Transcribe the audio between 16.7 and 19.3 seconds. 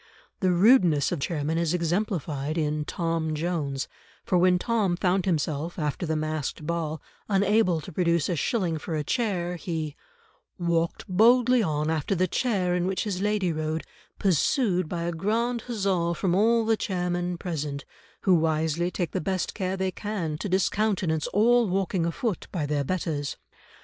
chairmen present, who wisely take the